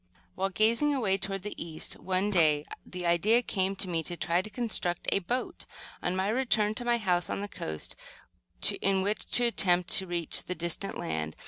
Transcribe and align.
While 0.33 0.49
gazing 0.49 0.95
away 0.95 1.19
toward 1.19 1.43
the 1.43 1.53
east 1.63 1.99
one 1.99 2.31
day, 2.31 2.65
the 2.83 3.05
idea 3.05 3.43
came 3.43 3.75
to 3.75 3.87
me 3.87 4.01
to 4.01 4.17
try 4.17 4.41
to 4.41 4.49
construct 4.49 5.07
a 5.11 5.19
boat, 5.19 5.65
on 6.01 6.15
my 6.15 6.27
return 6.29 6.73
to 6.73 6.83
my 6.85 6.97
house 6.97 7.29
on 7.29 7.41
the 7.41 7.47
coast, 7.47 7.95
in 8.81 9.03
which 9.03 9.27
to 9.33 9.45
attempt 9.45 9.91
to 9.91 10.07
reach 10.07 10.45
the 10.45 10.55
distant 10.55 10.97
land. 10.97 11.35